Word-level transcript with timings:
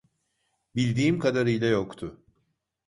Bildiğim 0.75 1.19
kadarıyla 1.19 1.67
yoktu. 1.67 2.23